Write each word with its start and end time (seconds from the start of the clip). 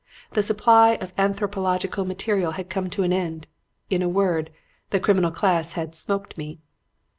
The 0.31 0.41
supply 0.41 0.95
of 0.95 1.13
anthropological 1.15 2.05
material 2.05 2.53
had 2.53 2.71
come 2.71 2.89
to 2.89 3.03
an 3.03 3.13
end. 3.13 3.45
In 3.91 4.01
a 4.01 4.09
word, 4.09 4.49
the 4.89 4.99
criminal 4.99 5.29
class 5.29 5.73
had 5.73 5.93
'smoked' 5.93 6.39
me. 6.39 6.59